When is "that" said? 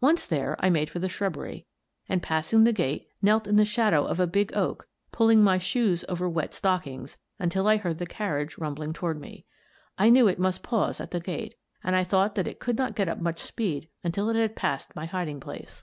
12.36-12.46